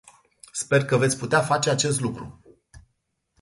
Sper 0.51 0.85
că 0.85 0.97
veți 0.97 1.17
putea 1.17 1.41
face 1.41 1.69
acest 1.69 1.99
lucru. 2.01 2.41